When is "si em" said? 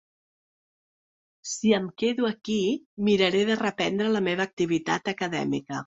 1.49-1.85